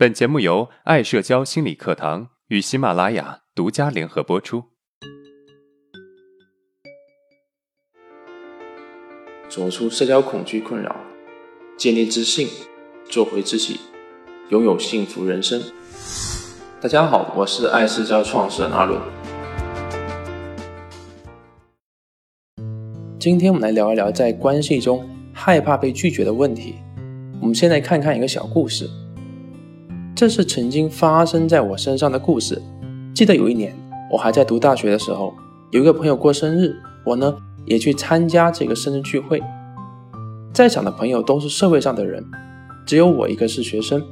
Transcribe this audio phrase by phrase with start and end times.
[0.00, 4.64] 本节目由爱社交心理课堂与喜马拉雅独家联合播出。
[9.46, 10.96] 走出社交恐惧困扰，
[11.76, 12.48] 建立自信，
[13.10, 13.78] 做回自己，
[14.48, 15.60] 拥有幸福人生。
[16.80, 18.98] 大家好，我是爱社交创始人阿伦。
[23.18, 26.76] 今天我们来聊一聊在关系中害怕被拒绝的问题。
[27.42, 28.88] 我们先来看看一个小故事。
[30.20, 32.60] 这是曾经发生在我身上的故事。
[33.14, 33.74] 记得有一年，
[34.12, 35.32] 我还在读大学的时候，
[35.70, 36.76] 有一个朋友过生日，
[37.06, 39.42] 我呢也去参加这个生日聚会。
[40.52, 42.22] 在场的朋友都是社会上的人，
[42.84, 44.04] 只有我一个是学生。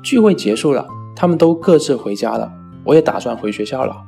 [0.00, 2.52] 聚会结束了，他们都各自回家了，
[2.84, 4.04] 我也打算回学校了。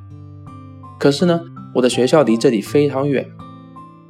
[1.00, 1.40] 可是呢，
[1.74, 3.28] 我的学校离这里非常远，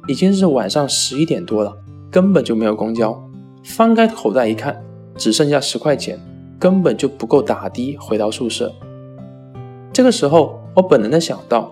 [0.07, 1.75] 已经是晚上十一点多了，
[2.11, 3.19] 根本就没有公交。
[3.63, 4.85] 翻开口袋一看，
[5.17, 6.19] 只剩下十块钱。
[6.63, 8.73] 根本就不够打的回到宿舍。
[9.91, 11.69] 这个时候，我本能的想到，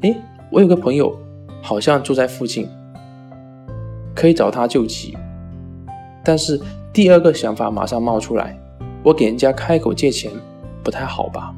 [0.00, 0.12] 哎，
[0.50, 1.16] 我有个朋友
[1.62, 2.68] 好像住在附近，
[4.16, 5.16] 可以找他救急。
[6.24, 6.60] 但是
[6.92, 8.58] 第二个想法马上冒出来，
[9.04, 10.32] 我给人家开口借钱
[10.82, 11.54] 不太好吧？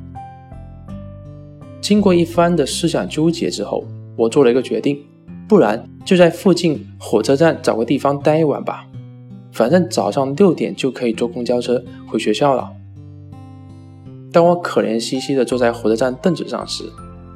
[1.81, 3.83] 经过一番的思想纠结之后，
[4.17, 5.03] 我做了一个决定，
[5.49, 8.87] 不然就在附近火车站找个地方待一晚吧。
[9.53, 12.71] 反正早上六点就可以坐公交车回学校了。
[14.33, 16.85] 当我可怜兮兮地坐在火车站凳子上时，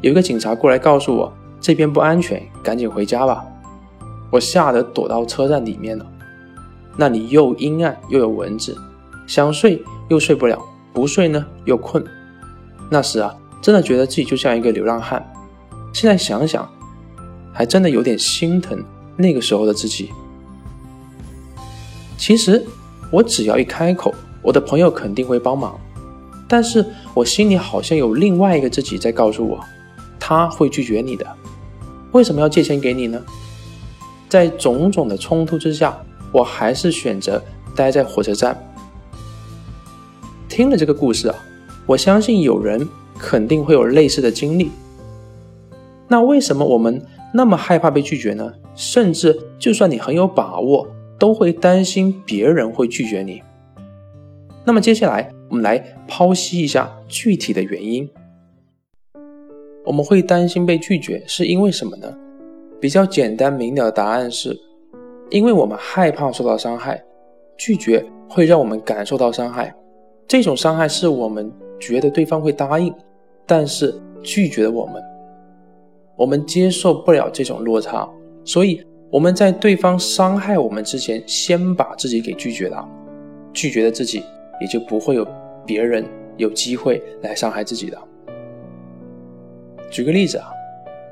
[0.00, 3.44] 有一个警察过来告诉我这边不安全，赶紧回家吧。
[4.30, 6.06] 我吓得躲到车站里面了，
[6.96, 8.76] 那里又阴暗又有蚊子，
[9.26, 10.60] 想睡又睡不了，
[10.92, 12.04] 不睡呢又困。
[12.90, 15.24] 那时啊，真的觉得自己就像一个流浪汉。
[15.92, 16.68] 现在想想，
[17.52, 18.84] 还真的有点心疼
[19.16, 20.10] 那个时候的自己。
[22.16, 22.64] 其实
[23.10, 25.78] 我只要一开口，我的朋友肯定会帮忙。
[26.46, 26.84] 但是
[27.14, 29.58] 我心里好像有另外一个自己在告诉我，
[30.20, 31.26] 他会拒绝你的。
[32.12, 33.20] 为什么要借钱给你呢？
[34.28, 35.96] 在种种的冲突之下，
[36.32, 37.42] 我还是选择
[37.74, 38.56] 待在火车站。
[40.48, 41.34] 听了这个故事啊，
[41.86, 44.70] 我相信有人肯定会有类似的经历。
[46.06, 48.52] 那为什么我们那么害怕被拒绝呢？
[48.76, 50.86] 甚至就算你很有把握。
[51.18, 53.42] 都会担心别人会拒绝你。
[54.64, 58.08] 那么接下来我们来剖析一下具体的原因。
[59.84, 62.12] 我们会担心被拒绝是因为什么呢？
[62.80, 64.58] 比较简单明了的答案是，
[65.30, 67.02] 因为我们害怕受到伤害，
[67.56, 69.74] 拒绝会让我们感受到伤害。
[70.26, 72.94] 这种伤害是我们觉得对方会答应，
[73.46, 75.02] 但是拒绝了我们，
[76.16, 78.08] 我们接受不了这种落差，
[78.44, 78.82] 所以。
[79.14, 82.84] 我们在对方伤害我们之前，先把自己给拒绝了，
[83.52, 84.24] 拒绝了自己，
[84.60, 85.24] 也就不会有
[85.64, 86.04] 别人
[86.36, 87.96] 有机会来伤害自己的。
[89.88, 90.48] 举个例子啊，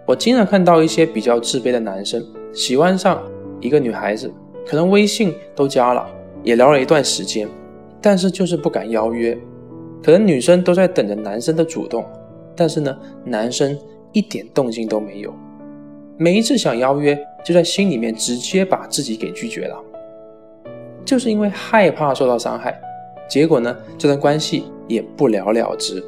[0.05, 2.21] 我经常看到一些比较自卑的男生
[2.53, 3.23] 喜欢上
[3.61, 4.29] 一个女孩子，
[4.67, 6.05] 可能微信都加了，
[6.43, 7.49] 也聊了一段时间，
[8.01, 9.39] 但是就是不敢邀约。
[10.03, 12.05] 可能女生都在等着男生的主动，
[12.57, 13.79] 但是呢，男生
[14.11, 15.33] 一点动静都没有。
[16.23, 17.19] 每一次想邀约。
[17.45, 19.77] 就在心里面直接把自己给拒绝了，
[21.05, 22.81] 就是因为害怕受到伤害，
[23.29, 26.01] 结果呢，这段关系也不了了之。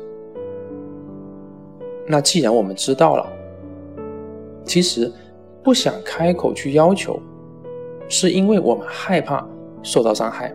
[2.07, 3.29] 那既然我们知道了，
[4.65, 5.13] 其实
[5.61, 7.21] 不想开口去要求，
[8.09, 9.45] 是因为我们害怕
[9.83, 10.55] 受到伤害。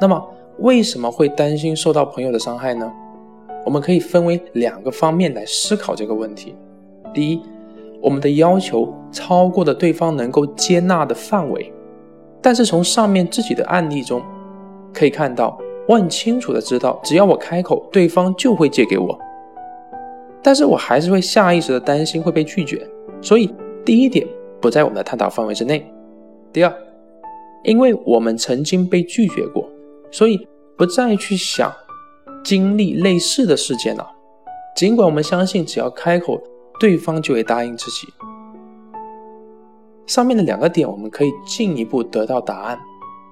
[0.00, 0.26] 那么
[0.60, 2.90] 为什么会担心受到朋友的伤害呢？
[3.66, 6.54] 我们可以分为两个方面来思考这个问题。
[7.12, 7.42] 第一。
[8.02, 11.72] 我们的要求超过了对方能够接纳的范围，
[12.40, 14.22] 但是从上面自己的案例中
[14.92, 19.18] 可以看到，我很清楚的知道，只要我开口，对方就会借给我。
[20.42, 22.86] 但是我还是会下意识的担心会被拒绝，
[23.20, 24.26] 所以第一点
[24.60, 25.84] 不在我们的探讨范围之内。
[26.52, 26.74] 第二，
[27.64, 29.68] 因为我们曾经被拒绝过，
[30.10, 31.70] 所以不再去想
[32.42, 34.10] 经历类似的事件了。
[34.74, 36.40] 尽管我们相信，只要开口。
[36.80, 38.08] 对方就会答应自己。
[40.06, 42.78] 上面的两个点，我们可以进一步得到答案，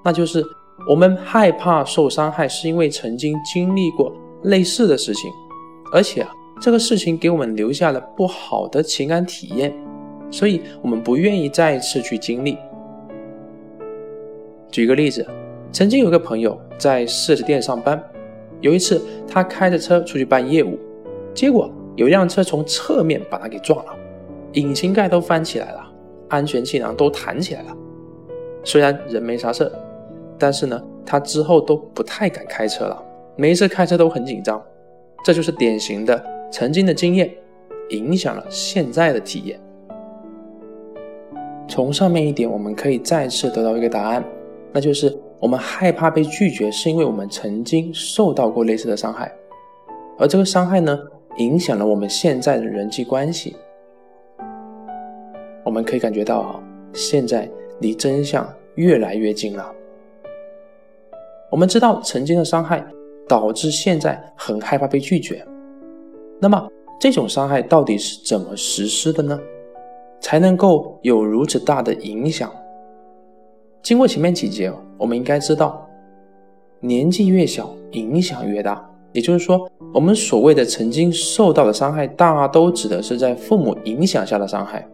[0.05, 0.45] 那就是
[0.89, 4.15] 我们害怕受伤害，是因为曾经经历过
[4.45, 5.29] 类似的事情，
[5.93, 6.31] 而且啊，
[6.61, 9.75] 这个事情给我们留下了不好的情感体验，
[10.31, 12.57] 所以我们不愿意再次去经历。
[14.71, 15.27] 举个例子，
[15.73, 18.01] 曾经有个朋友在四 S 店上班，
[18.61, 20.79] 有一次他开着车出去办业务，
[21.35, 21.69] 结果。
[21.99, 23.93] 有一辆车从侧面把他给撞了，
[24.53, 25.85] 引擎盖都翻起来了，
[26.29, 27.77] 安全气囊都弹起来了。
[28.63, 29.71] 虽然人没啥事
[30.39, 33.03] 但是呢，他之后都不太敢开车了，
[33.35, 34.63] 每一次开车都很紧张。
[35.25, 37.29] 这就是典型的曾经的经验
[37.91, 39.59] 影响了现在的体验。
[41.67, 44.25] 从上面一点，我们可以再次得到一个答案，
[44.73, 49.33] 那就是我们害怕被拒绝，是因为我们曾经受到过类似的伤害，
[50.17, 50.97] 而这个伤害呢，
[51.39, 53.57] 影响了我们现在的人际关系。
[55.65, 56.63] 我们可以感觉到啊，
[56.93, 57.49] 现在
[57.81, 59.75] 离真相越来越近了。
[61.51, 62.85] 我们知道曾经的伤害
[63.29, 65.45] 导致现在很害怕被拒绝，
[66.41, 66.69] 那么
[67.01, 69.39] 这种伤害到底是怎么实施的呢？
[70.21, 72.51] 才能够有如此大的影响。
[73.83, 75.89] 经过前面几节，我们应该知道，
[76.81, 78.88] 年纪越小，影响越大。
[79.13, 84.87] 也就是说，我们所谓的曾经受到的伤害，大都指的是在父母影响下的伤害。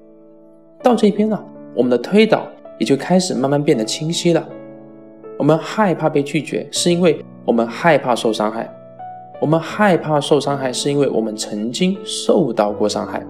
[0.82, 1.38] 到这边呢，
[1.74, 2.46] 我们的推导
[2.78, 4.48] 也就开始慢慢变得清晰了。
[5.36, 8.64] 我们害怕被拒绝，是因为我们害怕受伤害；
[9.40, 13.24] 我们害怕受伤害，是因为我们曾经受到过伤害。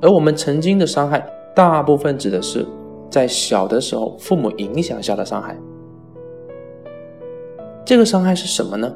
[0.00, 2.64] 而我们曾经的伤害，大部分指的是
[3.10, 5.56] 在小的时候父母影响下的伤害。
[7.84, 8.92] 这个伤害是什么呢？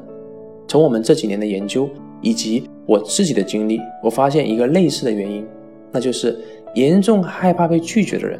[0.67, 1.89] 从我们这几年的研究
[2.21, 5.45] 以及我自己的经历，我发现一个类似的原因，
[5.91, 6.37] 那就是
[6.75, 8.39] 严重害怕被拒绝的人，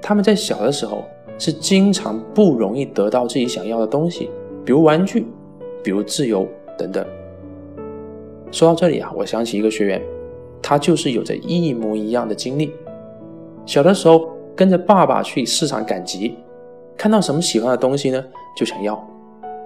[0.00, 1.04] 他们在小的时候
[1.38, 4.30] 是经常不容易得到自己想要的东西，
[4.64, 5.26] 比如玩具，
[5.82, 6.46] 比如自由
[6.78, 7.04] 等等。
[8.50, 10.02] 说到这里啊，我想起一个学员。
[10.62, 12.72] 他就是有着一模一样的经历。
[13.66, 16.34] 小的时候跟着爸爸去市场赶集，
[16.96, 18.24] 看到什么喜欢的东西呢，
[18.56, 19.00] 就想要，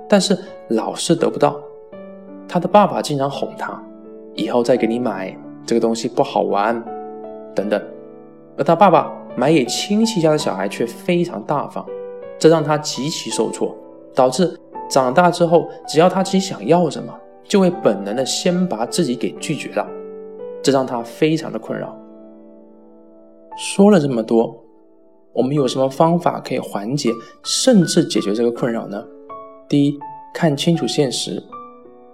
[0.07, 0.37] 但是
[0.69, 1.59] 老是得不到。
[2.53, 3.81] 他的爸爸经常哄他，
[4.35, 5.33] 以后再给你买
[5.65, 6.83] 这个东西不好玩，
[7.55, 7.81] 等等。
[8.59, 11.87] 而他爸爸买给亲戚家的小孩却非常大方，
[12.41, 13.73] 这让他极其受挫，
[14.17, 14.53] 导致
[14.89, 19.87] 长大之后，只要他自己想要什么，就会本能的先把自己给拒绝了。
[20.61, 21.97] 这让他非常的困扰。
[23.57, 24.61] 说了这么多，
[25.33, 27.13] 我们有什么方法可以缓解
[27.45, 29.01] 甚至解决这个困扰呢？
[29.69, 29.97] 第一，
[30.35, 31.41] 看清楚现实。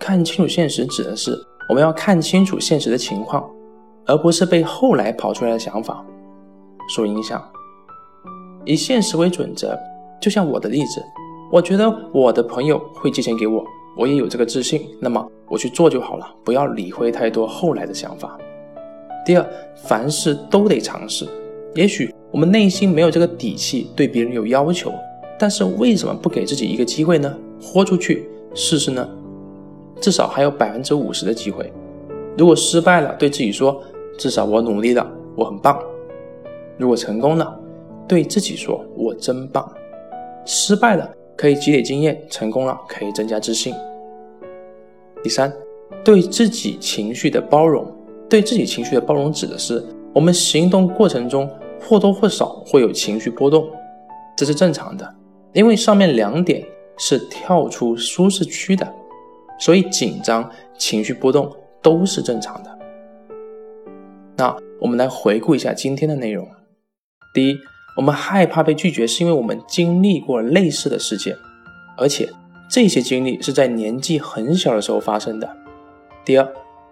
[0.06, 1.36] 看清楚现实指的是
[1.68, 3.44] 我们要看清楚现实的情况，
[4.06, 6.00] 而不是被后来跑出来的想法
[6.94, 7.44] 所影响。
[8.64, 9.76] 以现实为准则，
[10.20, 11.02] 就像我的例子，
[11.50, 13.64] 我觉得我的朋友会借钱给我。
[13.98, 18.38] 我也有这个自信，那么我去做就好了，不要理会太多后来的想法。
[19.24, 19.44] 第二，
[19.74, 21.26] 凡事都得尝试。
[21.74, 24.92] 也许我们内心没有这个底气对别人有要求，
[25.36, 27.36] 但是为什么不给自己一个机会呢？
[27.60, 29.04] 豁出去试试呢？
[30.00, 31.72] 至少还有百分之五十的机会。
[32.36, 33.82] 如果失败了，对自己说
[34.18, 35.78] ：“至少我努力了，我很棒。”
[36.78, 37.58] 如果成功了，
[38.06, 39.70] 对自己说：“我真棒。”
[40.44, 41.10] 失败了。
[41.38, 43.74] 可以积累经验，成功了可以增加自信。
[45.22, 45.52] 第三，
[46.02, 47.86] 对自己情绪的包容。
[48.26, 49.84] 对自己情绪的包容指的是
[50.14, 51.46] 我们行动过程中
[51.78, 53.68] 或多或少会有情绪波动，
[54.34, 55.14] 这是正常的，
[55.52, 56.64] 因为上面两点
[56.96, 58.90] 是跳出舒适区的，
[59.58, 62.78] 所以紧张、情绪波动都是正常的。
[64.36, 66.48] 那我们来回顾一下今天的内容。
[67.34, 67.58] 第一。
[67.96, 71.34] 我们害怕被拒绝，是因为我们经历过类似的事件，
[71.96, 72.28] 而且
[72.70, 75.56] 这些经历是在年纪很小的时候发生的。
[76.22, 76.46] 第二，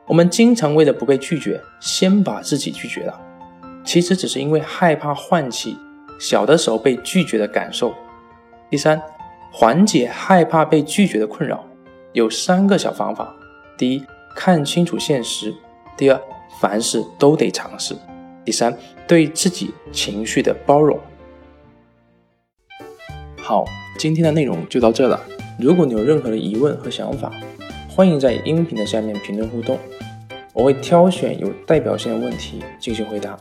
[0.07, 3.21] 我们经常为了不被拒绝，先把自己拒绝了，
[3.85, 5.77] 其实只是因为害怕唤起
[6.19, 7.93] 小的时候被拒绝的感受。
[8.71, 9.03] 第三，
[9.53, 11.67] 缓解害怕被拒绝的困扰
[12.15, 13.35] 有三个小方法：
[13.77, 14.05] 第一，
[14.37, 15.51] 看清楚现实；
[15.97, 16.21] 第二，
[16.61, 17.93] 凡事都得尝试。
[18.45, 18.73] 第三，
[19.09, 20.97] 对自己情绪的包容。
[23.37, 23.65] 好，
[23.99, 25.21] 今天的内容就到这了。
[25.59, 27.33] 如果你有任何的疑问和想法，
[27.91, 29.77] 欢迎在音频的下面评论互动，
[30.53, 33.37] 我会挑选有代表性的问题进行回答。